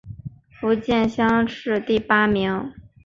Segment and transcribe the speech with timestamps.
[0.49, 2.73] 福建乡试第八名。